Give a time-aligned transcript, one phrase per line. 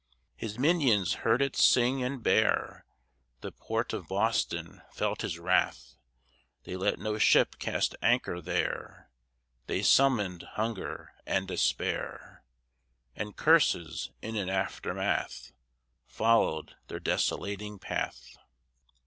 [0.35, 2.87] His minions heard it sing, and bare
[3.41, 5.95] The port of Boston felt his wrath;
[6.63, 9.11] They let no ship cast anchor there,
[9.67, 12.43] They summoned Hunger and Despair,
[13.15, 15.51] And curses in an aftermath
[16.07, 18.37] Followed their desolating path.